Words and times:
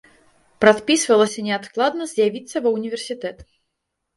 Прадпісвалася 0.63 1.45
неадкладна 1.47 2.09
з'явіцца 2.15 2.57
ва 2.65 2.69
ўніверсітэт. 2.77 3.37